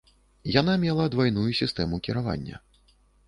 Яна 0.59 0.73
мела 0.83 1.05
двайную 1.17 1.45
сістэму 1.59 2.01
кіравання. 2.09 2.63